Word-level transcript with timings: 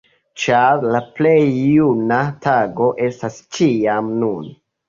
Ĉar 0.43 0.87
"La 0.95 1.01
plej 1.19 1.35
juna 1.75 2.19
tago 2.47 2.91
estas 3.11 3.41
ĉiam 3.59 4.13
nun! 4.25 4.53